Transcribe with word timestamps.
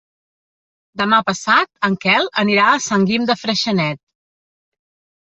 Demà 1.01 1.17
passat 1.25 1.67
en 1.87 1.97
Quel 2.05 2.29
anirà 2.43 2.69
a 2.69 2.79
Sant 2.85 3.05
Guim 3.11 3.27
de 3.31 3.35
Freixenet. 3.41 4.01